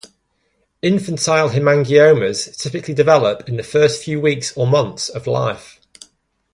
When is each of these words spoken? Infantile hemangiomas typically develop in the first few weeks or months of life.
Infantile 0.81 1.49
hemangiomas 1.51 2.57
typically 2.59 2.95
develop 2.95 3.47
in 3.47 3.55
the 3.57 3.61
first 3.61 4.03
few 4.03 4.19
weeks 4.19 4.51
or 4.57 4.65
months 4.65 5.09
of 5.09 5.27
life. 5.27 5.79